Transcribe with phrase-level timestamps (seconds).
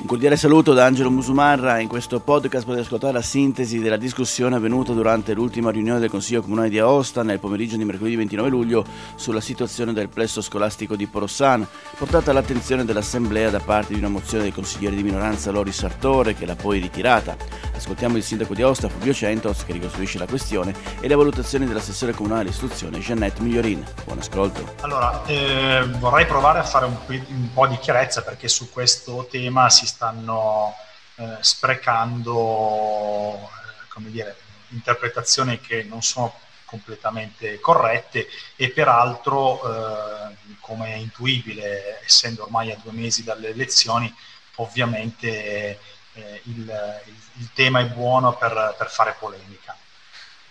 [0.00, 1.78] Un cordiale saluto da Angelo Musumarra.
[1.78, 6.40] In questo podcast potete ascoltare la sintesi della discussione avvenuta durante l'ultima riunione del Consiglio
[6.40, 8.84] Comunale di Aosta nel pomeriggio di mercoledì 29 luglio
[9.16, 11.68] sulla situazione del plesso scolastico di Porossan,
[11.98, 16.46] portata all'attenzione dell'Assemblea da parte di una mozione del consigliere di minoranza Lori Sartore che
[16.46, 17.36] l'ha poi ritirata.
[17.76, 22.12] Ascoltiamo il sindaco di Aosta, Fulvio Centos, che ricostruisce la questione e le valutazioni dell'assessore
[22.12, 23.84] comunale di istruzione Jeannette Migliorin.
[24.04, 24.74] Buon ascolto.
[24.80, 29.68] Allora, eh, vorrei provare a fare un, un po' di chiarezza perché su questo tema
[29.68, 30.74] si stanno
[31.16, 34.36] eh, sprecando eh, come dire,
[34.68, 36.32] interpretazioni che non sono
[36.64, 44.14] completamente corrette e peraltro, eh, come è intuibile, essendo ormai a due mesi dalle elezioni,
[44.56, 45.78] ovviamente
[46.12, 47.00] eh, il,
[47.38, 49.76] il, tema è buono per, per fare polemica.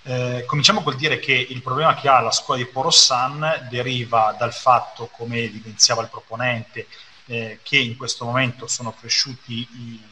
[0.04, 4.54] Eh, cominciamo col dire che il problema che ha la scuola di Porossan deriva dal
[4.54, 6.88] fatto, come evidenziava il proponente,
[7.30, 10.04] eh, che in questo momento sono cresciuti i,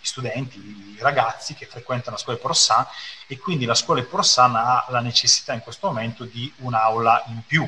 [0.00, 2.86] studenti, i ragazzi che frequentano la scuola di Porossan
[3.28, 7.42] e quindi la scuola di Porossan ha la necessità in questo momento di un'aula in
[7.46, 7.62] più.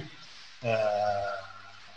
[0.61, 0.77] Eh,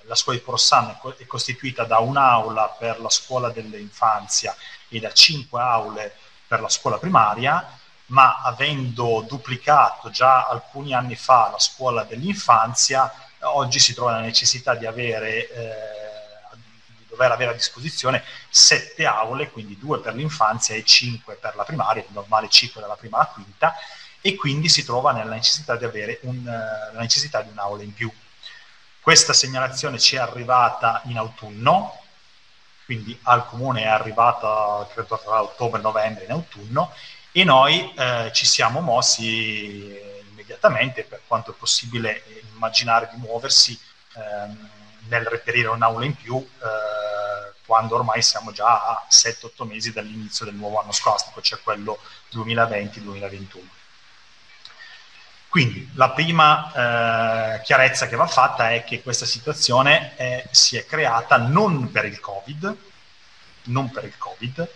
[0.06, 4.56] la scuola di Porossan è costituita da un'aula per la scuola dell'infanzia
[4.90, 6.16] e da cinque aule
[6.46, 13.80] per la scuola primaria, ma avendo duplicato già alcuni anni fa la scuola dell'infanzia, oggi
[13.80, 16.03] si trova la necessità di avere eh,
[17.14, 22.02] dover avere a disposizione sette aule, quindi due per l'infanzia e cinque per la primaria,
[22.02, 23.76] il normale ciclo dalla prima alla quinta,
[24.20, 27.94] e quindi si trova nella necessità di avere un, uh, la necessità di un'aula in
[27.94, 28.12] più.
[29.00, 32.00] Questa segnalazione ci è arrivata in autunno,
[32.86, 36.94] quindi al comune è arrivata credo tra ottobre e novembre in autunno
[37.32, 39.98] e noi eh, ci siamo mossi
[40.30, 43.78] immediatamente per quanto è possibile immaginare di muoversi
[44.16, 44.70] ehm,
[45.08, 46.93] nel reperire un'aula in più eh,
[47.74, 51.98] quando ormai siamo già a 7-8 mesi dall'inizio del nuovo anno scolastico, cioè quello
[52.32, 53.62] 2020-2021.
[55.50, 60.86] Quindi la prima eh, chiarezza che va fatta è che questa situazione è, si è
[60.86, 62.78] creata non per il Covid,
[63.64, 64.70] non per il Covid,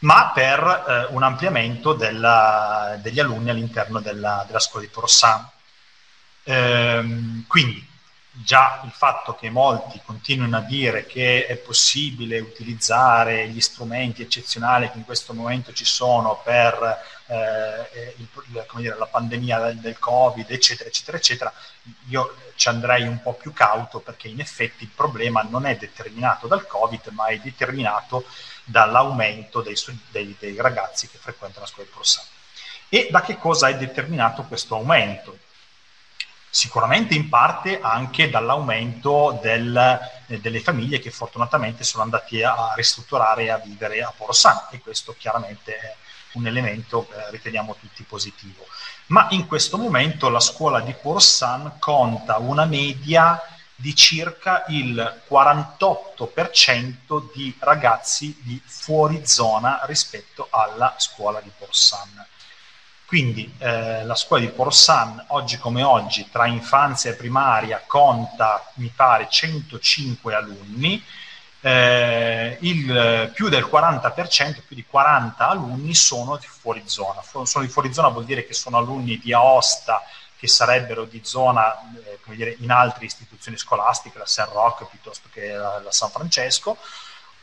[0.00, 5.50] ma per eh, un ampliamento della, degli alunni all'interno della, della scuola di Porossan.
[6.44, 7.93] Ehm, quindi
[8.36, 14.90] già il fatto che molti continuino a dire che è possibile utilizzare gli strumenti eccezionali
[14.90, 18.28] che in questo momento ci sono per eh, il,
[18.74, 21.52] dire, la pandemia del, del, Covid, eccetera, eccetera, eccetera,
[22.08, 26.48] io ci andrei un po' più cauto perché in effetti il problema non è determinato
[26.48, 28.24] dal Covid, ma è determinato
[28.64, 29.76] dall'aumento dei,
[30.10, 32.26] dei, dei ragazzi che frequentano la scuola di Prossano.
[32.88, 35.38] E da che cosa è determinato questo aumento?
[36.54, 39.76] Sicuramente in parte anche dall'aumento del,
[40.28, 44.78] eh, delle famiglie che fortunatamente sono andate a ristrutturare e a vivere a Porosan e
[44.78, 45.96] questo chiaramente è
[46.34, 48.64] un elemento che riteniamo tutti positivo.
[49.06, 53.42] Ma in questo momento la scuola di Porosan conta una media
[53.74, 62.28] di circa il 48% di ragazzi di fuori zona rispetto alla scuola di Porsan.
[63.14, 68.90] Quindi eh, la scuola di Porsan, oggi come oggi, tra infanzia e primaria, conta, mi
[68.92, 71.00] pare, 105 alunni,
[71.60, 77.22] eh, il più del 40%, più di 40 alunni sono di fuori zona.
[77.22, 80.02] Sono di fuori zona vuol dire che sono alunni di Aosta
[80.36, 81.72] che sarebbero di zona
[82.04, 86.10] eh, come dire, in altre istituzioni scolastiche, la San Roque piuttosto che la, la San
[86.10, 86.76] Francesco,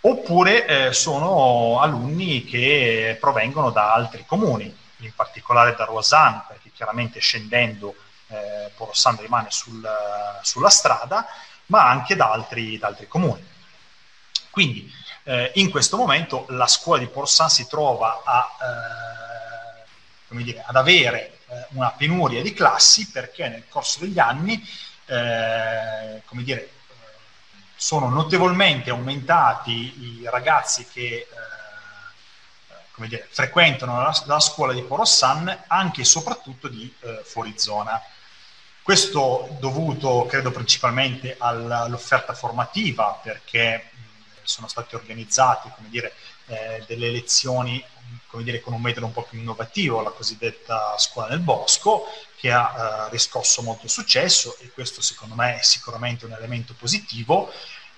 [0.01, 7.19] oppure eh, sono alunni che provengono da altri comuni in particolare da Rosanne, perché chiaramente
[7.19, 7.95] scendendo
[8.27, 9.87] eh, Porossan rimane sul,
[10.41, 11.27] sulla strada,
[11.67, 13.45] ma anche da altri, da altri comuni.
[14.49, 14.91] Quindi
[15.23, 18.49] eh, in questo momento la scuola di Porossan si trova a,
[20.29, 24.61] eh, dire, ad avere eh, una penuria di classi perché nel corso degli anni
[25.05, 26.71] eh, dire,
[27.75, 31.27] sono notevolmente aumentati i ragazzi che eh,
[33.01, 37.99] come dire, frequentano la, la, scuola di Porossan anche e soprattutto di eh, fuori zona.
[38.83, 43.89] Questo dovuto, credo, principalmente all'offerta formativa, perché
[44.43, 46.13] sono state organizzate, come dire,
[46.47, 47.83] eh, delle lezioni
[48.27, 52.05] come dire, con un metodo un po' più innovativo, la cosiddetta scuola nel bosco,
[52.35, 57.51] che ha eh, riscosso molto successo e questo secondo me è sicuramente un elemento positivo,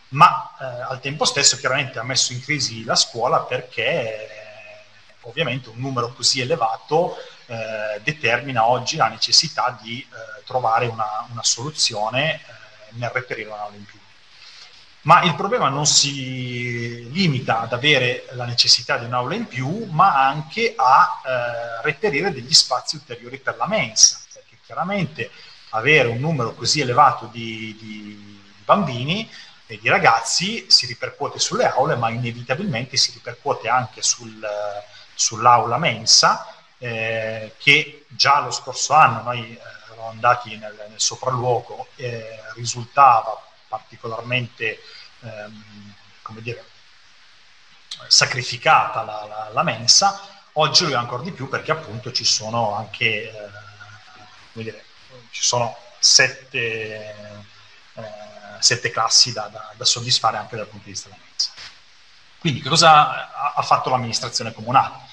[0.10, 4.43] ma eh, al tempo stesso chiaramente ha messo in crisi la scuola perché
[5.24, 7.16] ovviamente un numero così elevato
[7.46, 12.40] eh, determina oggi la necessità di eh, trovare una, una soluzione eh,
[12.92, 14.00] nel reperire un'aula in più.
[15.02, 20.28] Ma il problema non si limita ad avere la necessità di un'aula in più, ma
[20.28, 25.30] anche a eh, reperire degli spazi ulteriori per la mensa, perché chiaramente
[25.70, 29.30] avere un numero così elevato di, di bambini
[29.66, 34.40] e di ragazzi si ripercuote sulle aule, ma inevitabilmente si ripercuote anche sul,
[35.24, 41.88] sull'aula mensa, eh, che già lo scorso anno noi eh, eravamo andati nel, nel sopralluogo,
[41.96, 44.82] eh, risultava particolarmente,
[45.22, 46.66] ehm, come dire,
[48.08, 50.20] sacrificata la, la, la, mensa,
[50.54, 53.50] oggi lo è ancora di più perché appunto ci sono anche, eh,
[54.52, 54.84] come dire,
[55.32, 57.16] ci sono sette,
[57.94, 58.04] eh,
[58.60, 61.52] sette classi da, da, da, soddisfare anche dal punto di vista della mensa.
[62.40, 65.12] Quindi cosa ha, ha fatto l'amministrazione comunale?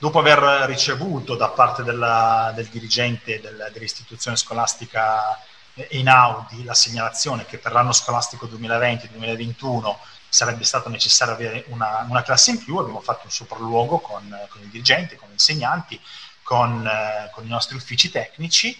[0.00, 5.38] Dopo aver ricevuto da parte della, del dirigente del, dell'istituzione scolastica
[5.74, 9.94] Einaudi la segnalazione che per l'anno scolastico 2020-2021
[10.26, 14.62] sarebbe stato necessario avere una, una, classe in più, abbiamo fatto un sopralluogo con, con
[14.62, 16.00] il dirigente, con gli insegnanti,
[16.42, 16.88] con,
[17.32, 18.76] con i nostri uffici tecnici,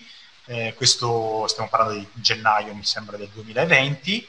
[0.47, 4.29] eh, questo stiamo parlando di gennaio mi sembra del 2020,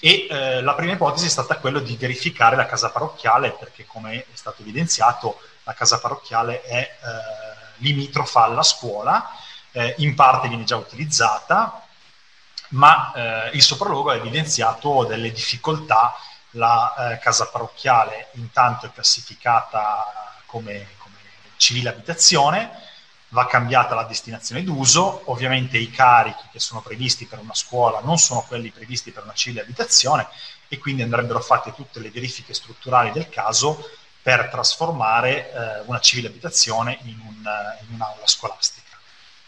[0.00, 4.20] e eh, la prima ipotesi è stata quella di verificare la casa parrocchiale perché come
[4.20, 9.30] è stato evidenziato la casa parrocchiale è eh, limitrofa alla scuola,
[9.72, 11.86] eh, in parte viene già utilizzata,
[12.68, 16.14] ma eh, il sopralluogo ha evidenziato delle difficoltà.
[16.56, 21.16] La eh, casa parrocchiale intanto è classificata come, come
[21.56, 22.70] civile abitazione,
[23.28, 28.18] va cambiata la destinazione d'uso, ovviamente i carichi che sono previsti per una scuola non
[28.18, 30.28] sono quelli previsti per una civile abitazione
[30.68, 33.88] e quindi andrebbero fatte tutte le verifiche strutturali del caso
[34.22, 37.44] per trasformare eh, una civile abitazione in, un,
[37.88, 38.80] in un'aula scolastica.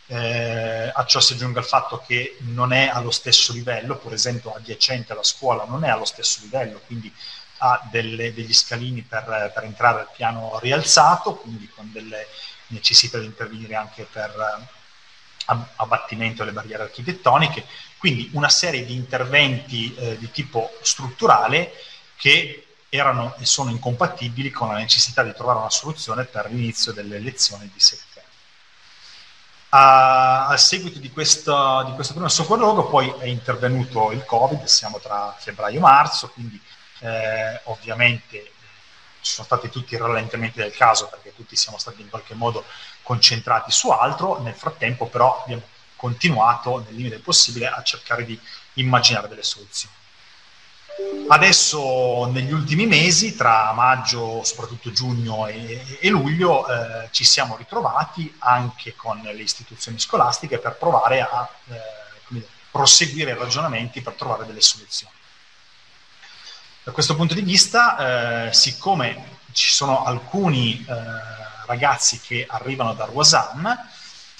[0.06, 4.52] Eh, a ciò si aggiunga il fatto che non è allo stesso livello, per esempio
[4.52, 7.12] adiacente alla scuola non è allo stesso livello, quindi
[7.58, 12.26] ha delle, degli scalini per, per, entrare al piano rialzato, quindi con delle
[12.68, 17.64] necessità di intervenire anche per eh, abbattimento delle barriere architettoniche,
[17.96, 21.72] quindi una serie di interventi eh, di tipo strutturale
[22.16, 22.63] che
[22.96, 27.68] erano e sono incompatibili con la necessità di trovare una soluzione per l'inizio delle elezioni
[27.72, 28.12] di settembre.
[29.70, 35.00] A, a seguito di, questo, di questo primo sopralluogo poi è intervenuto il Covid, siamo
[35.00, 36.60] tra febbraio e marzo, quindi
[37.00, 38.52] eh, ovviamente
[39.20, 42.64] ci sono stati tutti i rallentamenti del caso perché tutti siamo stati in qualche modo
[43.02, 45.62] concentrati su altro, nel frattempo però abbiamo
[45.96, 48.38] continuato nel limite possibile a cercare di
[48.74, 49.94] immaginare delle soluzioni.
[51.26, 58.32] Adesso negli ultimi mesi, tra maggio, soprattutto giugno e, e luglio, eh, ci siamo ritrovati
[58.40, 61.80] anche con le istituzioni scolastiche per provare a eh,
[62.28, 65.14] dire, proseguire i ragionamenti per trovare delle soluzioni.
[66.84, 70.94] Da questo punto di vista, eh, siccome ci sono alcuni eh,
[71.66, 73.88] ragazzi che arrivano da Roisan,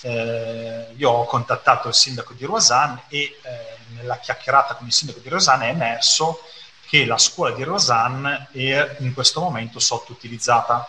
[0.03, 5.21] eh, io ho contattato il sindaco di Roisan e eh, nella chiacchierata con il sindaco
[5.21, 6.43] di Rosanne è emerso
[6.87, 10.89] che la scuola di Rosanne è in questo momento sottoutilizzata,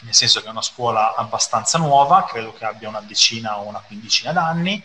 [0.00, 3.80] nel senso che è una scuola abbastanza nuova, credo che abbia una decina o una
[3.80, 4.82] quindicina d'anni,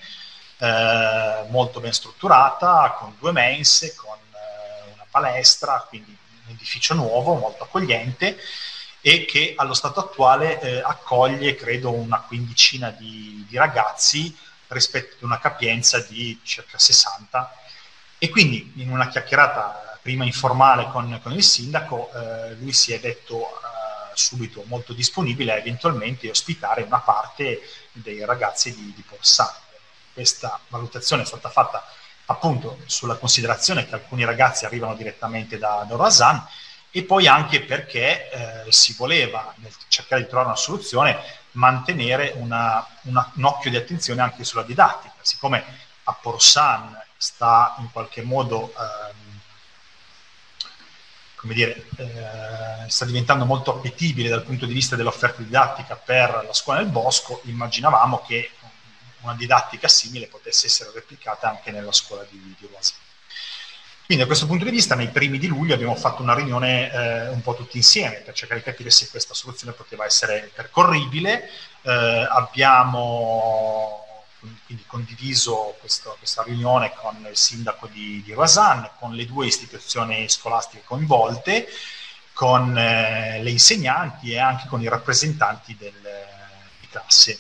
[0.58, 7.36] eh, molto ben strutturata, con due mense, con eh, una palestra, quindi un edificio nuovo,
[7.36, 8.40] molto accogliente
[9.02, 14.36] e che allo stato attuale eh, accoglie, credo, una quindicina di, di ragazzi
[14.74, 17.56] rispetto ad una capienza di circa 60.
[18.18, 23.00] E quindi in una chiacchierata prima informale con, con il sindaco, eh, lui si è
[23.00, 27.62] detto eh, subito molto disponibile a eventualmente ospitare una parte
[27.94, 29.62] dei ragazzi di, di Porsano.
[30.14, 31.86] Questa valutazione è stata fatta
[32.26, 36.46] appunto sulla considerazione che alcuni ragazzi arrivano direttamente da, da Roasan
[36.92, 41.20] e poi anche perché eh, si voleva, nel cercare di trovare una soluzione,
[41.54, 45.16] mantenere una, una, un occhio di attenzione anche sulla didattica.
[45.22, 45.64] Siccome
[46.04, 49.40] a Porsan sta in qualche modo, ehm,
[51.36, 56.54] come dire, eh, sta diventando molto appetibile dal punto di vista dell'offerta didattica per la
[56.54, 58.52] scuola nel bosco, immaginavamo che
[59.22, 62.94] una didattica simile potesse essere replicata anche nella scuola di, di Roisy.
[64.14, 67.30] Quindi da questo punto di vista nei primi di luglio abbiamo fatto una riunione eh,
[67.30, 71.50] un po' tutti insieme per cercare di capire se questa soluzione poteva essere percorribile.
[71.82, 74.06] Eh, abbiamo
[74.66, 80.30] quindi condiviso questo, questa riunione con il sindaco di, di Roisan, con le due istituzioni
[80.30, 81.68] scolastiche coinvolte,
[82.34, 86.00] con eh, le insegnanti e anche con i rappresentanti del,
[86.80, 87.40] di classe.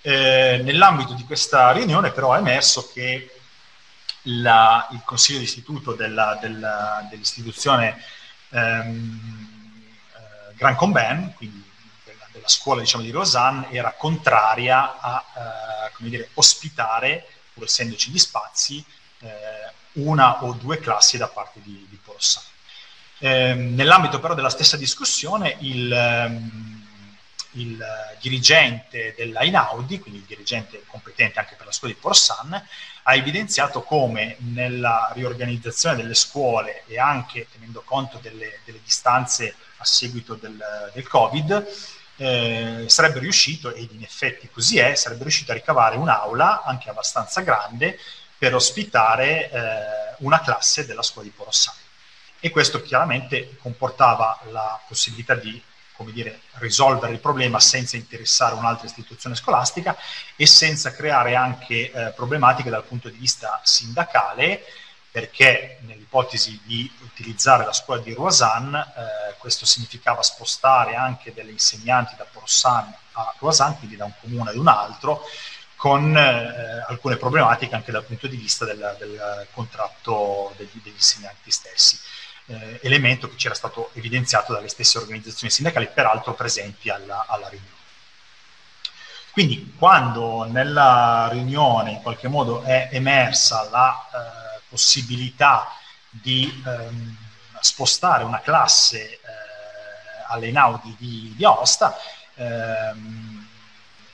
[0.00, 3.37] Eh, nell'ambito di questa riunione però è emerso che
[4.22, 5.40] la, il consiglio
[5.94, 8.02] della, della, dell'istituzione
[8.50, 9.20] ehm,
[10.14, 11.64] eh, Grand Combin, quindi
[12.04, 15.24] della, della scuola diciamo, di Lausanne, era contraria a
[15.98, 18.84] eh, dire, ospitare, pur essendoci gli spazi,
[19.20, 22.42] eh, una o due classi da parte di, di Porossan.
[23.20, 26.86] Eh, nell'ambito però della stessa discussione, il, ehm,
[27.52, 27.84] il
[28.20, 32.66] dirigente della Inaudi, quindi il dirigente competente anche per la scuola di Porsan,
[33.08, 39.84] ha evidenziato come nella riorganizzazione delle scuole e anche tenendo conto delle, delle distanze a
[39.86, 40.62] seguito del,
[40.92, 41.66] del Covid,
[42.16, 47.40] eh, sarebbe riuscito, ed in effetti così è, sarebbe riuscito a ricavare un'aula anche abbastanza
[47.40, 47.98] grande
[48.36, 51.78] per ospitare eh, una classe della scuola di Porossano.
[52.40, 55.60] E questo chiaramente comportava la possibilità di
[55.98, 59.96] come dire, risolvere il problema senza interessare un'altra istituzione scolastica
[60.36, 64.62] e senza creare anche eh, problematiche dal punto di vista sindacale,
[65.10, 72.14] perché nell'ipotesi di utilizzare la scuola di Roisan, eh, questo significava spostare anche delle insegnanti
[72.16, 75.22] da Porsan a Roisan, quindi da un comune ad un altro,
[75.74, 81.50] con eh, alcune problematiche anche dal punto di vista del, del contratto degli, degli insegnanti
[81.50, 81.98] stessi
[82.48, 87.48] eh, elemento che ci era stato evidenziato dalle stesse organizzazioni sindacali, peraltro presenti alla, alla
[87.48, 87.76] riunione.
[89.30, 95.76] Quindi quando nella riunione in qualche modo è emersa la eh, possibilità
[96.10, 97.16] di ehm,
[97.60, 99.20] spostare una classe eh,
[100.28, 101.96] alle Naudi di, di Aosta,
[102.34, 103.46] ehm,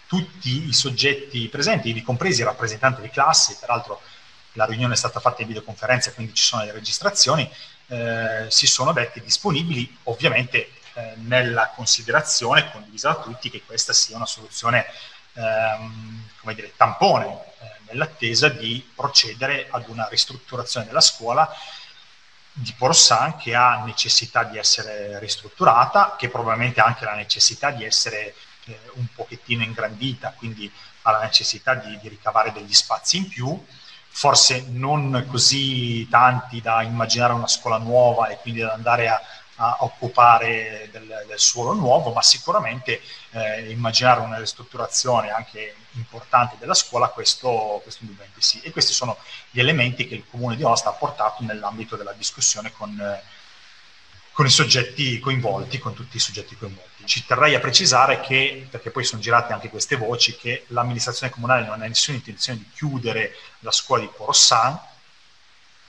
[0.07, 4.03] tutti i soggetti presenti, ivi compresi i rappresentanti di classe, peraltro
[4.53, 7.51] la riunione è stata fatta in videoconferenza, quindi ci sono le registrazioni,
[7.89, 14.17] eh, si sono detti disponibili, ovviamente eh, nella considerazione condivisa da tutti che questa sia
[14.17, 14.87] una soluzione
[15.35, 21.49] ehm, come dire, tampone eh, nell'attesa di procedere ad una ristrutturazione della scuola
[22.57, 27.85] di Porsan che ha necessità di essere ristrutturata, che probabilmente ha anche la necessità di
[27.85, 28.35] essere
[28.67, 30.73] eh, un pochettino ingrandita, quindi
[31.03, 33.67] ha la necessità di, di ricavare degli spazi in più
[34.17, 39.21] forse non così tanti da immaginare una scuola nuova e quindi da andare a,
[39.57, 43.03] a occupare del, del, suolo nuovo, ma sicuramente
[43.33, 48.61] eh, immaginare una ristrutturazione anche importante della scuola, questo, questo indubbiamente sì.
[48.61, 49.19] E questi sono
[49.51, 53.21] gli elementi che il Comune di Osta ha portato nell'ambito della discussione con, eh,
[54.31, 56.94] con i soggetti coinvolti, con tutti i soggetti coinvolti.
[57.05, 61.67] Ci terrei a precisare che, perché poi sono girate anche queste voci, che l'amministrazione comunale
[61.67, 64.79] non ha nessuna intenzione di chiudere la scuola di Porossan,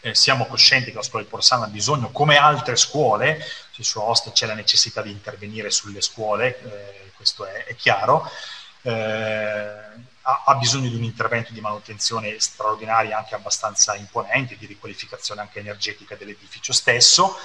[0.02, 4.32] eh, siamo coscienti che la scuola di Porossan ha bisogno, come altre scuole, su Aosta
[4.32, 8.30] c'è la necessità di intervenire sulle scuole, eh, questo è, è chiaro,
[8.84, 15.42] eh, ha, ha, bisogno di un intervento di manutenzione straordinaria anche abbastanza imponente, di riqualificazione
[15.42, 17.36] anche energetica dell'edificio stesso,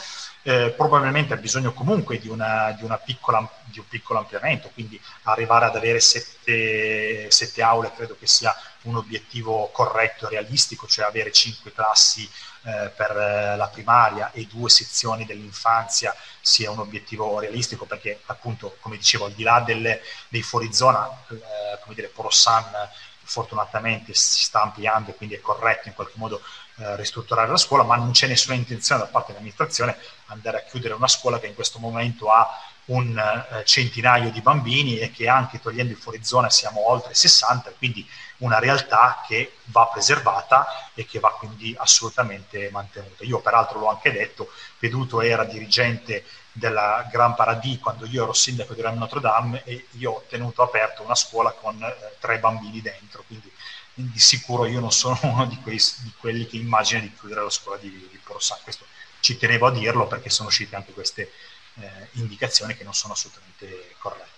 [0.42, 5.00] eh, probabilmente ha bisogno comunque di, una, di, una piccola, di, un piccolo ampliamento, quindi
[5.24, 11.04] arrivare ad avere sette, sette, aule credo che sia un obiettivo corretto e realistico, cioè
[11.04, 12.28] avere cinque classi
[12.62, 18.76] eh, per eh, la primaria e due sezioni dell'infanzia sia un obiettivo realistico perché appunto
[18.80, 22.88] come dicevo al di là delle, dei fuorizona eh, come dire Porossan
[23.30, 26.42] fortunatamente si sta ampliando e quindi è corretto in qualche modo
[26.80, 29.96] eh, ristrutturare la scuola, ma non c'è nessuna intenzione da parte dell'amministrazione
[30.30, 32.48] andare a chiudere una scuola che in questo momento ha
[32.86, 38.08] un eh, centinaio di bambini e che anche togliendo il fuorizona siamo oltre 60, quindi
[38.38, 43.24] una realtà che va preservata e che va quindi assolutamente mantenuta.
[43.24, 48.74] Io peraltro l'ho anche detto, Peduto era dirigente della Gran Paradis quando io ero sindaco
[48.74, 52.80] di Rame Notre Dame e io ho tenuto aperto una scuola con eh, tre bambini
[52.80, 53.50] dentro, quindi
[53.94, 57.50] di sicuro io non sono uno di, quei, di quelli che immagina di chiudere la
[57.50, 58.58] scuola di, di Porosà.
[58.62, 58.84] Questo
[59.20, 61.32] ci tenevo a dirlo perché sono uscite anche queste
[61.80, 64.28] eh, indicazioni che non sono assolutamente corrette.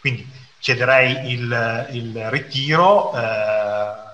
[0.00, 0.28] Quindi
[0.58, 4.06] chiederei il, il ritiro eh,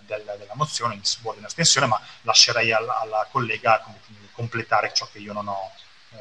[0.00, 3.84] del, della mozione in subordine astensione, ma lascerei alla, alla collega
[4.32, 5.72] completare ciò che io non ho
[6.12, 6.16] eh,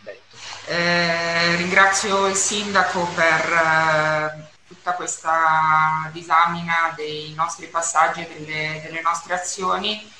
[0.00, 0.36] detto.
[0.66, 9.00] Eh, ringrazio il sindaco per eh, tutta questa disamina dei nostri passaggi e delle, delle
[9.00, 10.12] nostre azioni,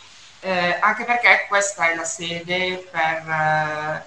[0.46, 4.04] eh, anche perché questa è la sede per eh,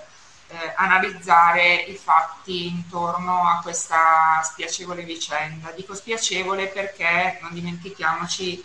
[0.55, 5.71] eh, analizzare i fatti intorno a questa spiacevole vicenda.
[5.71, 8.63] Dico spiacevole perché non dimentichiamoci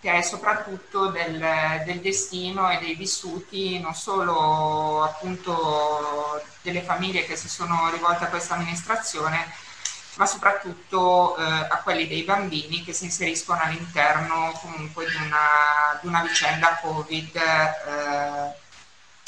[0.00, 7.36] che è soprattutto del, del, destino e dei vissuti non solo appunto delle famiglie che
[7.36, 9.50] si sono rivolte a questa amministrazione,
[10.18, 16.08] ma soprattutto eh, a quelli dei bambini che si inseriscono all'interno comunque di una, di
[16.08, 18.54] una vicenda Covid eh,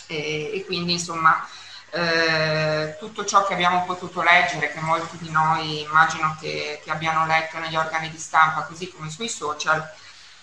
[0.09, 1.47] e, e, quindi insomma
[1.91, 7.25] eh, tutto ciò che abbiamo potuto leggere, che molti di noi immagino che, che abbiano
[7.25, 9.89] letto negli organi di stampa così come sui social,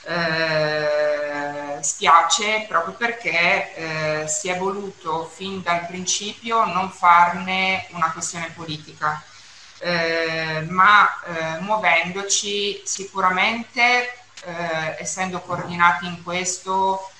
[0.03, 3.75] eh, spiace proprio perché
[4.23, 9.21] eh, si è voluto fin dal principio non farne una questione politica,
[9.79, 17.11] eh, ma eh, muovendoci sicuramente, eh, essendo coordinati in questo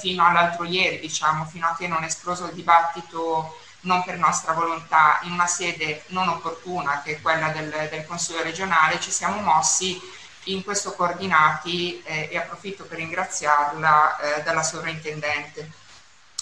[0.00, 4.52] fino all'altro ieri, diciamo, fino a che non è esploso il dibattito non per nostra
[4.52, 9.40] volontà, in una sede non opportuna che è quella del, del Consiglio regionale, ci siamo
[9.40, 10.00] mossi
[10.44, 15.70] in questo coordinati eh, e approfitto per ringraziarla eh, dalla sovrintendente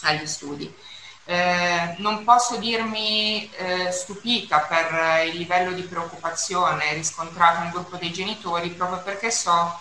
[0.03, 0.75] agli studi.
[1.25, 8.13] Eh, non posso dirmi eh, stupita per il livello di preoccupazione riscontrato nel gruppo dei
[8.13, 9.79] genitori proprio perché so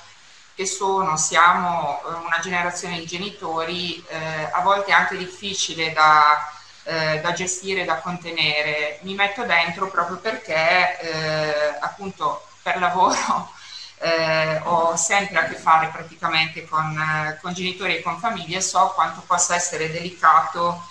[0.54, 6.52] che sono, siamo eh, una generazione di genitori eh, a volte anche difficile da,
[6.84, 9.00] da gestire, da contenere.
[9.04, 13.52] Mi metto dentro proprio perché appunto per lavoro
[14.00, 18.62] eh, ho sempre a che fare praticamente con, eh, con, genitori e con famiglie e
[18.62, 20.82] so quanto possa essere delicato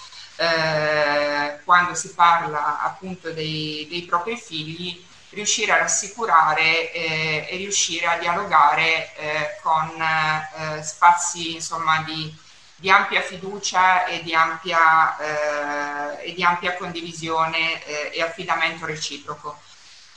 [0.41, 8.07] eh, quando si parla appunto dei, dei, propri figli riuscire a rassicurare eh, e riuscire
[8.07, 12.35] a dialogare eh, con eh, spazi insomma di,
[12.77, 19.61] di, ampia fiducia e di ampia, e di ampia condivisione e affidamento reciproco.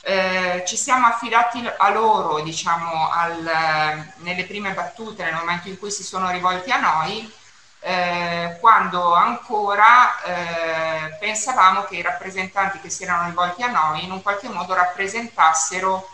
[0.00, 5.90] Eh, ci siamo affidati a loro, diciamo, al, nelle prime battute, nel momento in cui
[5.90, 7.30] si sono rivolti a noi,
[7.86, 14.10] eh, quando ancora eh, pensavamo che i rappresentanti che si erano rivolti a noi in
[14.10, 16.08] un qualche modo rappresentassero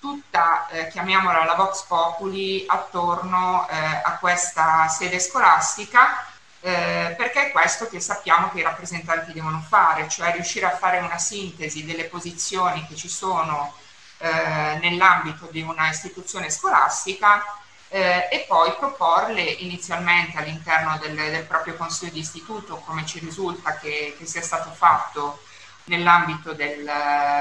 [0.00, 6.24] tutta, eh, chiamiamola la Vox Populi, attorno eh, a questa sede scolastica
[6.60, 11.00] eh, perché è questo che sappiamo che i rappresentanti devono fare, cioè riuscire a fare
[11.00, 13.74] una sintesi delle posizioni che ci sono
[14.18, 17.44] nell'ambito di una istituzione scolastica
[17.88, 23.76] eh, e poi proporle inizialmente all'interno del, del, proprio consiglio di istituto, come ci risulta
[23.76, 25.42] che, che sia stato fatto
[25.84, 26.84] nell'ambito del,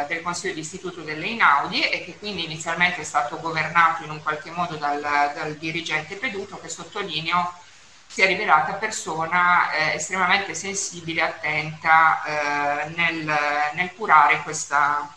[0.07, 4.21] del, consiglio di istituto delle Inaudi e che quindi inizialmente è stato governato in un
[4.21, 7.53] qualche modo dal, dal dirigente Peduto che sottolineo
[8.07, 13.37] si è rivelata persona eh, estremamente sensibile e attenta eh, nel,
[13.73, 15.13] nel, curare questa,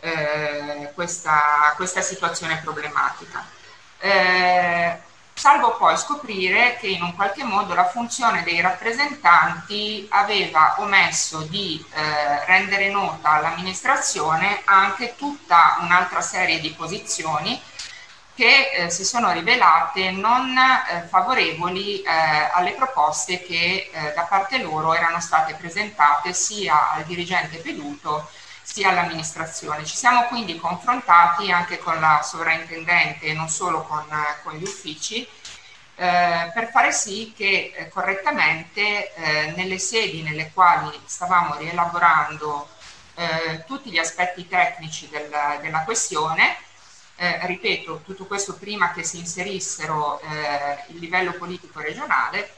[0.00, 3.44] eh, questa, questa, situazione problematica.
[4.04, 4.98] Eh,
[5.32, 11.82] salvo poi scoprire che in un qualche modo la funzione dei rappresentanti aveva omesso di
[11.94, 17.58] eh, rendere nota all'amministrazione anche tutta un'altra serie di posizioni
[18.34, 22.10] che eh, si sono rivelate non eh, favorevoli eh,
[22.52, 28.28] alle proposte che eh, da parte loro erano state presentate sia al dirigente Peduto
[28.64, 29.84] sia all'amministrazione.
[29.84, 34.04] Ci siamo quindi confrontati anche con la sovrintendente e non solo con,
[34.42, 35.22] con gli uffici
[35.96, 39.12] eh, per fare sì che eh, correttamente
[39.54, 42.68] nelle sedi nelle quali stavamo rielaborando
[43.66, 46.56] tutti gli aspetti tecnici del, della questione
[47.16, 52.54] eh, ripeto, tutto questo prima che si inserissero eh, il livello politico regionale,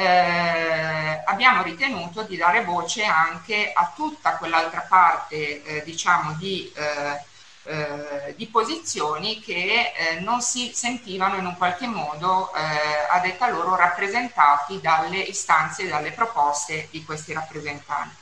[0.00, 7.22] eh, abbiamo ritenuto di dare voce anche a tutta quell'altra parte, eh, diciamo, di, eh,
[7.64, 14.80] eh, di, posizioni che non si sentivano in un qualche modo, a detta loro, rappresentati
[14.80, 18.16] dalle istanze e dalle proposte di questi rappresentanti.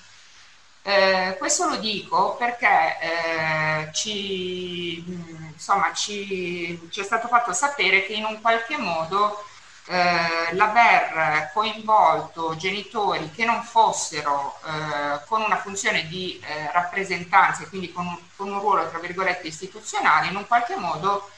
[0.82, 5.04] Eh, questo lo dico perché eh, ci,
[5.52, 9.44] insomma, ci, ci, è stato fatto sapere che in un qualche modo
[9.90, 17.68] eh, l'aver coinvolto genitori che non fossero eh, con una funzione di eh, rappresentanza e
[17.68, 21.30] quindi con un, con un ruolo tra virgolette istituzionale in un qualche modo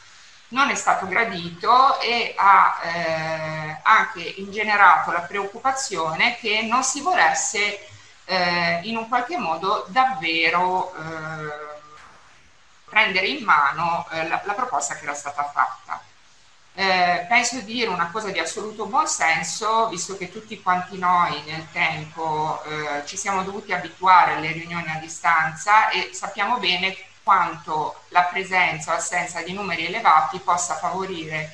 [0.49, 7.87] non è stato gradito e ha eh, anche ingenerato la preoccupazione che non si volesse
[8.25, 11.79] eh, in un qualche modo davvero eh,
[12.85, 16.03] prendere in mano la, la, proposta che era stata fatta.
[16.73, 21.67] Eh, penso di dire una cosa di assoluto buonsenso, visto che tutti quanti noi nel
[21.73, 28.23] tempo eh, ci siamo dovuti abituare alle riunioni a distanza e sappiamo bene quanto la
[28.23, 31.53] presenza o assenza di numeri elevati possa favorire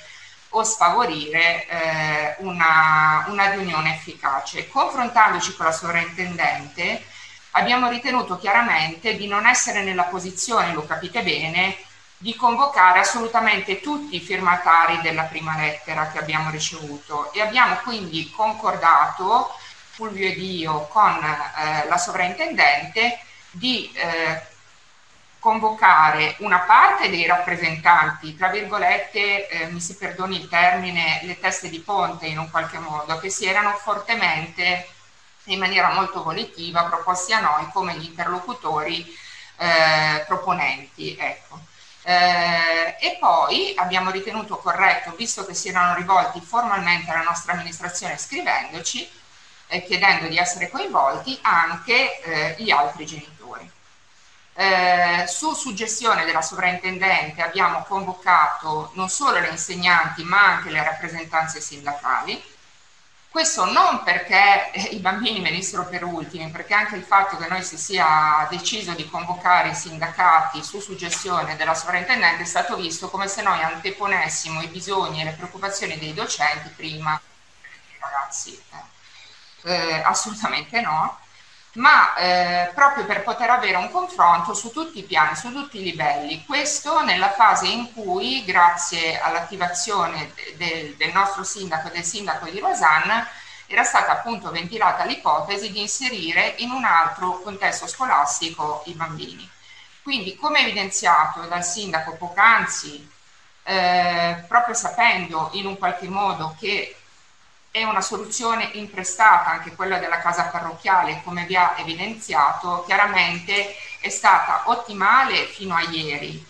[0.50, 4.68] o sfavorire eh, una, una, riunione efficace.
[4.68, 7.04] Confrontandoci con la sovrintendente
[7.52, 11.76] abbiamo ritenuto chiaramente di non essere nella posizione, lo capite bene,
[12.18, 18.30] di convocare assolutamente tutti i firmatari della prima lettera che abbiamo ricevuto e abbiamo quindi
[18.30, 19.54] concordato,
[19.90, 23.18] Fulvio ed io, con eh, la sovrintendente
[23.50, 24.42] di eh,
[25.38, 31.68] convocare una parte dei rappresentanti, tra virgolette, eh, mi si perdoni il termine, le teste
[31.68, 34.88] di ponte in un qualche modo, che si erano fortemente
[35.44, 39.06] in maniera molto volitiva proposti a noi come gli interlocutori
[39.58, 41.16] eh, proponenti.
[41.16, 41.60] Ecco.
[42.08, 48.16] Eh, e poi abbiamo ritenuto corretto, visto che si erano rivolti formalmente alla nostra amministrazione
[48.16, 49.10] scrivendoci
[49.66, 53.68] e chiedendo di essere coinvolti anche eh, gli altri genitori.
[54.54, 61.60] Eh, su suggestione della sovrintendente abbiamo convocato non solo le insegnanti ma anche le rappresentanze
[61.60, 62.40] sindacali
[63.36, 67.62] questo non perché eh, i bambini venissero per ultimi, perché anche il fatto che noi
[67.62, 73.28] si sia deciso di convocare i sindacati su suggestione della sovrintendente è stato visto come
[73.28, 77.20] se noi anteponessimo i bisogni e le preoccupazioni dei docenti prima
[77.98, 78.58] ragazzi.
[79.64, 81.18] Eh, eh, assolutamente no
[81.76, 85.82] ma eh, proprio per poter avere un confronto su tutti i piani, su tutti i
[85.82, 86.44] livelli.
[86.44, 92.58] Questo nella fase in cui, grazie all'attivazione de- del nostro sindaco e del sindaco di
[92.58, 93.26] Rosanna,
[93.66, 99.48] era stata appunto ventilata l'ipotesi di inserire in un altro contesto scolastico i bambini.
[100.02, 103.10] Quindi, come evidenziato dal sindaco poc'anzi,
[103.64, 106.96] eh, proprio sapendo in un qualche modo che
[107.76, 114.08] è una soluzione imprestata, anche quella della casa parrocchiale, come vi ha evidenziato, chiaramente è
[114.08, 116.42] stata ottimale fino a ieri,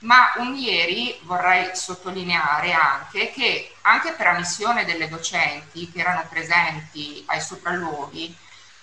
[0.00, 7.24] ma un ieri vorrei sottolineare anche che anche per ammissione delle docenti che erano presenti
[7.28, 8.36] ai sopralluoghi,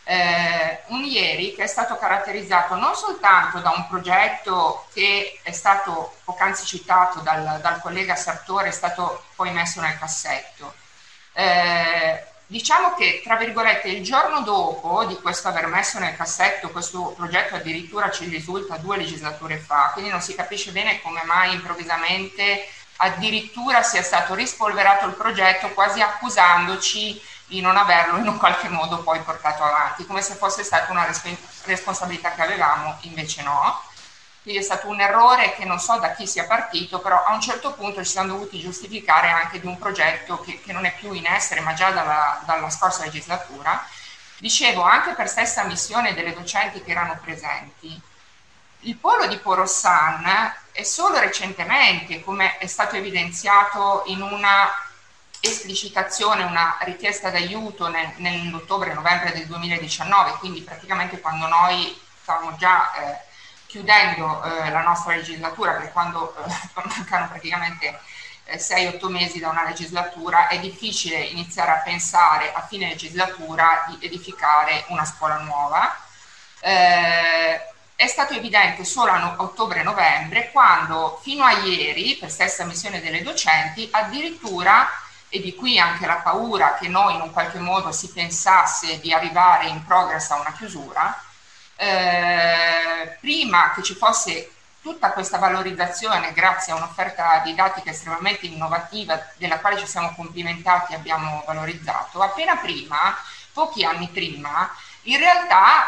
[0.04, 6.16] eh, un ieri che è stato caratterizzato non soltanto da un progetto che è stato
[6.24, 10.81] poc'anzi citato dal, dal collega Sartore, è stato poi messo nel cassetto,
[11.34, 17.14] eh, diciamo che, tra virgolette, il giorno dopo di questo aver messo nel cassetto questo
[17.16, 22.68] progetto addirittura ci risulta due legislature fa, quindi non si capisce bene come mai improvvisamente
[22.98, 29.02] addirittura sia stato rispolverato il progetto quasi accusandoci di non averlo in un qualche modo
[29.04, 31.08] poi portato avanti, come se fosse stata una
[31.66, 33.82] responsabilità che avevamo, invece no.
[34.42, 37.42] Quindi è stato un errore che non so da chi sia partito, però a un
[37.42, 41.14] certo punto ci siamo dovuti giustificare anche di un progetto che, che non è più
[41.14, 43.86] in essere, ma già dalla, dalla scorsa legislatura.
[44.40, 48.02] Dicevo, anche per stessa missione delle docenti che erano presenti,
[48.80, 54.72] il polo di Porossan è solo recentemente, come è stato evidenziato in una
[55.40, 62.92] esplicitazione, una richiesta d'aiuto nel, nell'ottobre-novembre del 2019, quindi praticamente quando noi stavamo già...
[62.94, 63.30] Eh,
[63.72, 66.52] chiudendo eh, la nostra legislatura, perché quando eh,
[66.84, 67.98] mancano praticamente
[68.46, 74.06] 6-8 eh, mesi da una legislatura, è difficile iniziare a pensare a fine legislatura di
[74.06, 75.98] edificare una scuola nuova.
[76.60, 77.62] Eh,
[77.96, 83.88] è stato evidente solo a ottobre-novembre, quando fino a ieri, per stessa missione delle docenti,
[83.90, 84.90] addirittura,
[85.30, 89.14] e di qui anche la paura che noi in un qualche modo si pensasse di
[89.14, 91.24] arrivare in progress a una chiusura,
[91.82, 94.52] eh, prima che ci fosse
[94.84, 100.96] tutta questa valorizzazione grazie a un'offerta didattica estremamente innovativa della quale ci siamo complimentati e
[100.96, 103.18] abbiamo valorizzato, appena prima,
[103.52, 104.72] pochi anni prima,
[105.04, 105.88] in realtà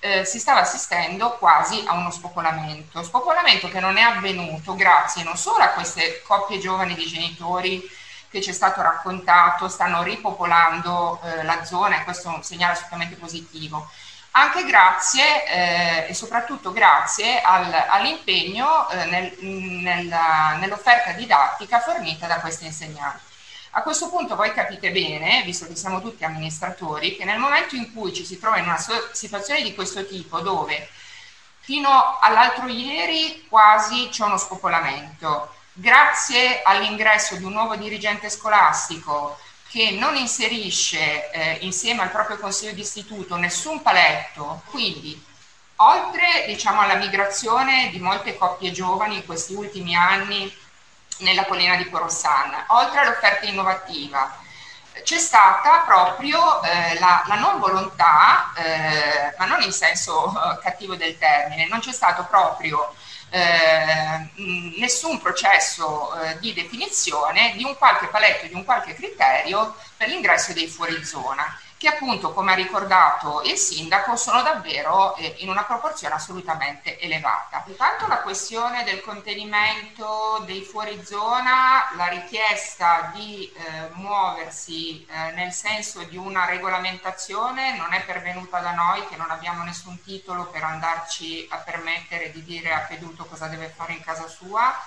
[0.00, 5.36] eh, si stava assistendo quasi a uno spopolamento, spopolamento che non è avvenuto grazie non
[5.36, 7.88] solo a queste coppie giovani di genitori
[8.28, 12.72] che ci è stato raccontato, stanno ripopolando eh, la zona e questo è un segnale
[12.72, 13.90] assolutamente positivo,
[14.32, 22.40] anche grazie eh, e soprattutto grazie al, all'impegno eh, nel, nella, nell'offerta didattica fornita da
[22.40, 23.28] questi insegnanti.
[23.72, 27.92] A questo punto voi capite bene, visto che siamo tutti amministratori, che nel momento in
[27.92, 30.88] cui ci si trova in una situazione di questo tipo dove
[31.60, 39.38] fino all'altro ieri quasi c'è uno spopolamento, grazie all'ingresso di un nuovo dirigente scolastico,
[39.70, 45.24] che non inserisce eh, insieme al proprio consiglio di istituto nessun paletto, quindi
[45.76, 50.52] oltre diciamo, alla migrazione di molte coppie giovani in questi ultimi anni
[51.18, 54.38] nella collina di Corossan, oltre all'offerta innovativa,
[55.02, 60.96] c'è stata proprio eh, la, la, non volontà, eh, ma non in senso eh, cattivo
[60.96, 62.94] del termine, non c'è stato proprio
[63.30, 64.28] eh,
[64.78, 70.52] nessun processo eh, di definizione di un qualche paletto, di un qualche criterio per l'ingresso
[70.52, 71.58] dei fuori zona.
[71.80, 77.64] Che appunto, come ha ricordato il sindaco, sono davvero eh, in una proporzione assolutamente elevata.
[77.68, 85.52] Intanto la questione del contenimento dei fuori zona, la richiesta di eh, muoversi eh, nel
[85.52, 90.62] senso di una regolamentazione non è pervenuta da noi che non abbiamo nessun titolo per
[90.62, 94.78] andarci a permettere di dire a Peduto cosa deve fare in casa sua,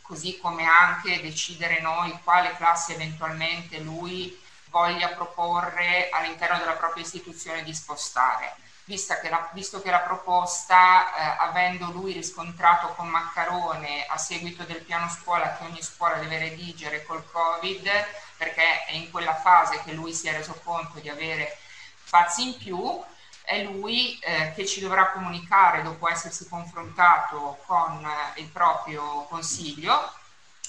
[0.00, 4.40] così come anche decidere noi quale classe eventualmente lui
[4.72, 8.56] voglia proporre all'interno della propria istituzione di spostare.
[8.84, 14.82] Che la, visto che la proposta, eh, avendo lui riscontrato con Maccarone a seguito del
[14.82, 17.88] piano scuola che ogni scuola deve redigere col Covid,
[18.36, 21.56] perché è in quella fase che lui si è reso conto di avere
[22.04, 23.02] spazi in più,
[23.42, 30.12] è lui eh, che ci dovrà comunicare dopo essersi confrontato con eh, il proprio consiglio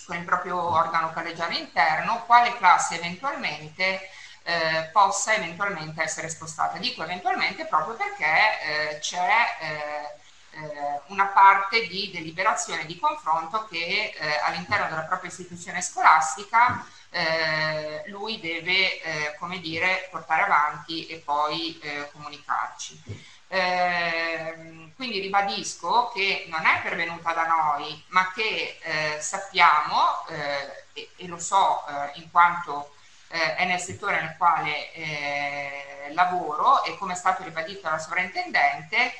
[0.05, 4.09] con il proprio organo collegiale interno, quale classe eventualmente
[4.43, 6.77] eh, possa eventualmente essere spostata.
[6.77, 10.21] Dico eventualmente proprio perché eh, c'è eh,
[10.61, 18.03] eh una parte di deliberazione, di confronto che eh, all'interno della propria istituzione scolastica eh,
[18.07, 21.79] lui deve, come dire, portare avanti e poi
[22.11, 23.03] comunicarci.
[23.47, 31.09] Eh, quindi ribadisco che non è pervenuta da noi, ma che eh, sappiamo, eh, e,
[31.17, 32.93] e, lo so eh, in quanto
[33.29, 39.13] eh, è nel settore nel quale eh, lavoro e come è stato ribadito dalla sovrintendente,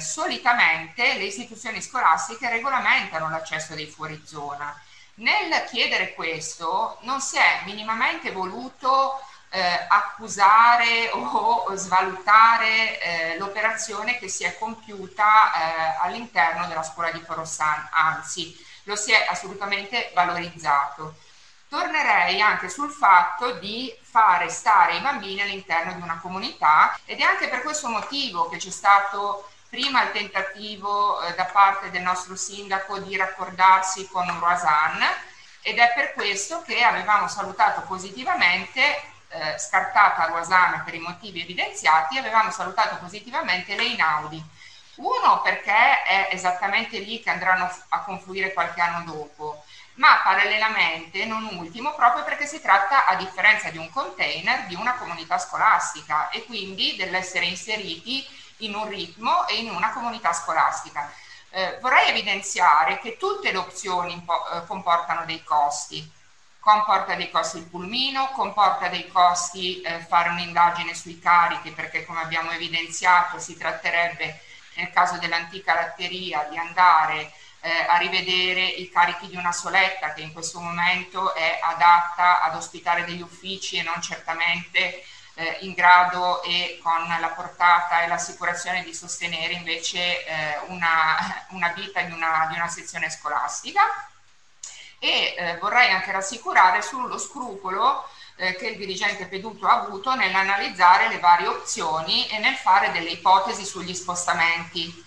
[0.00, 4.76] solitamente le istituzioni scolastiche regolamentano l'accesso dei fuori zona.
[5.14, 9.20] Nel chiedere questo non si è minimamente voluto
[9.54, 17.22] eh, accusare o, svalutare eh, l'operazione che si è compiuta eh, all'interno della scuola di
[17.22, 21.16] Corossan, anzi lo si è assolutamente valorizzato.
[21.68, 27.22] Tornerei anche sul fatto di fare stare i bambini all'interno di una comunità ed è
[27.22, 32.36] anche per questo motivo che c'è stato prima il tentativo eh, da parte del nostro
[32.36, 34.98] sindaco di raccordarsi con Roisan
[35.60, 42.18] ed è per questo che avevamo salutato positivamente eh, scartata Ruasana per i motivi evidenziati,
[42.18, 44.42] avevamo salutato positivamente le Inaudi.
[44.96, 49.64] Uno perché è esattamente lì che andranno a confluire qualche anno dopo,
[49.94, 54.94] ma parallelamente, non ultimo, proprio perché si tratta, a differenza di un container, di una
[54.94, 58.26] comunità scolastica e quindi dell'essere inseriti
[58.58, 61.10] in un ritmo e in una comunità scolastica.
[61.50, 66.10] Eh, vorrei evidenziare che tutte le opzioni eh, comportano dei costi
[66.62, 72.20] comporta dei costi il pulmino, comporta dei costi eh, fare un'indagine sui carichi perché come
[72.20, 74.40] abbiamo evidenziato si tratterebbe
[74.74, 80.20] nel caso dell'antica latteria di andare eh, a rivedere i carichi di una soletta che
[80.20, 85.02] in questo momento è adatta ad ospitare degli uffici e non certamente
[85.34, 91.72] eh, in grado e con la portata e l'assicurazione di sostenere invece eh, una, una
[91.72, 93.82] vita di una, di una sezione scolastica
[95.04, 101.08] e eh, vorrei anche rassicurare sullo scrupolo eh, che il dirigente Peduto ha avuto nell'analizzare
[101.08, 105.04] le varie opzioni e nel fare delle ipotesi sugli spostamenti.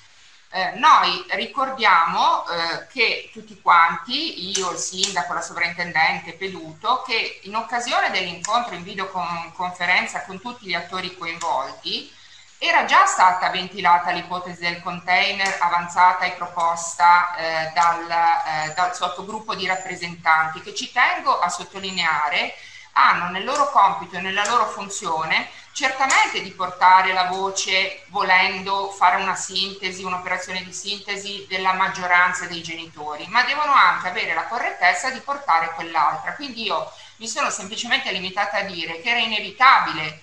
[0.51, 7.55] Eh, noi ricordiamo eh, che tutti quanti, io, il sindaco, la sovrintendente Peduto, che in
[7.55, 12.11] occasione dell'incontro in videoconferenza con tutti gli attori coinvolti,
[12.57, 19.55] era già stata ventilata l'ipotesi del container avanzata e proposta eh, dal, eh, dal sottogruppo
[19.55, 22.53] di rappresentanti che ci tengo a sottolineare
[22.97, 29.21] hanno nel loro compito e nella loro funzione certamente di portare la voce volendo fare
[29.21, 35.09] una sintesi, un'operazione di sintesi della maggioranza dei genitori, ma devono anche avere la correttezza
[35.09, 36.33] di portare quell'altra.
[36.35, 40.21] Quindi io mi sono semplicemente limitata a dire che era inevitabile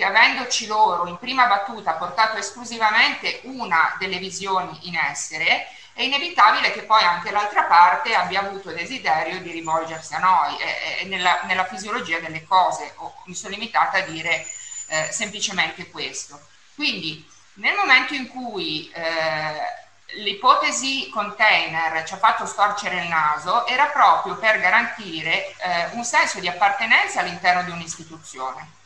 [0.00, 6.72] che avendoci loro in prima battuta portato esclusivamente una delle visioni in essere, è inevitabile
[6.72, 11.66] che poi anche l'altra parte abbia avuto desiderio di rivolgersi a noi, è, nella, nella,
[11.66, 14.46] fisiologia delle cose, o mi sono limitata a dire
[14.88, 16.40] eh, semplicemente questo.
[16.74, 17.22] Quindi
[17.54, 24.36] nel momento in cui eh, l'ipotesi container ci ha fatto storcere il naso, era proprio
[24.36, 28.78] per garantire eh, un senso di appartenenza all'interno di un'istituzione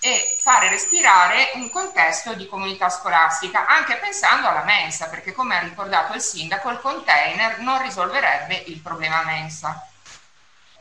[0.00, 5.62] e fare respirare un contesto di comunità scolastica, anche pensando alla mensa, perché come ha
[5.62, 9.88] ricordato il sindaco, il container non risolverebbe il problema mensa.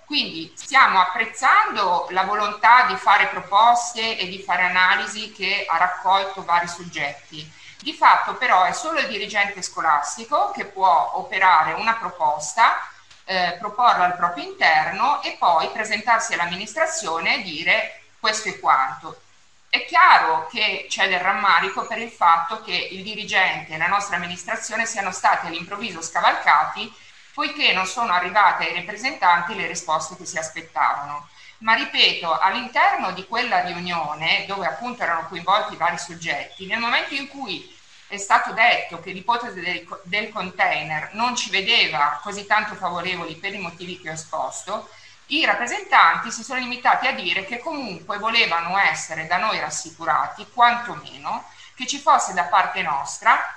[0.06, 6.44] Quindi stiamo apprezzando la volontà di fare proposte e di fare analisi che ha raccolto
[6.44, 7.52] vari soggetti.
[7.82, 12.88] Di fatto però è solo il dirigente scolastico che può operare una proposta,
[13.24, 19.22] eh, proporla al proprio interno e poi presentarsi all'amministrazione e dire questo è quanto.
[19.70, 24.16] è chiaro che c'è del rammarico per il fatto che il dirigente e la nostra
[24.16, 26.92] amministrazione siano stati all'improvviso scavalcati
[27.36, 31.28] poiché non sono arrivate ai rappresentanti le risposte che si aspettavano.
[31.60, 37.28] Ma ripeto, all'interno di quella riunione, dove appunto erano coinvolti vari soggetti, nel momento in
[37.28, 43.36] cui è stato detto che l'ipotesi del, del container non ci vedeva così tanto favorevoli
[43.36, 44.90] per i motivi che ho esposto,
[45.28, 51.50] i rappresentanti si sono limitati a dire che comunque volevano essere da noi rassicurati, quantomeno,
[51.76, 53.56] che ci fosse da parte nostra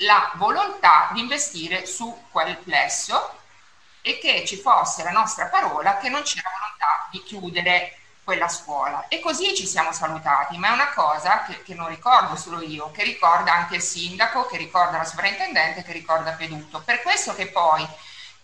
[0.00, 3.38] la volontà di investire su quel plesso
[4.02, 9.06] e che ci fosse la nostra parola che non c'era volontà di chiudere quella scuola.
[9.08, 12.90] E così ci siamo salutati, ma è una cosa che, che, non ricordo solo io,
[12.90, 16.80] che ricorda anche il sindaco, che ricorda la sovrintendente, che ricorda Peduto.
[16.80, 17.86] Per questo che poi,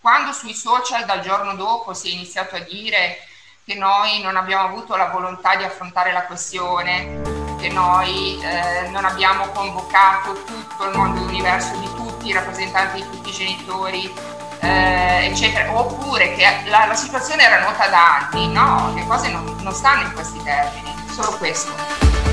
[0.03, 3.19] quando sui social dal giorno dopo si è iniziato a dire
[3.63, 7.21] che noi non abbiamo avuto la volontà di affrontare la questione,
[7.57, 13.09] che noi eh, non abbiamo convocato tutto il mondo universo di tutti i rappresentanti di
[13.09, 14.13] tutti i genitori,
[14.59, 19.55] eh, eccetera, oppure che la, la, situazione era nota da anni, no, le cose non,
[19.61, 22.12] non stanno in questi termini, solo questo.